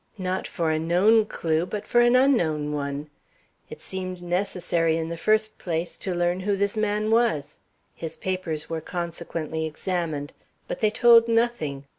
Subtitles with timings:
[0.17, 3.11] Not for a known clew, but for an unknown one.
[3.69, 7.59] It seemed necessary in the first place to learn who this man was.
[7.93, 10.33] His papers were consequently examined.
[10.67, 11.85] But they told nothing.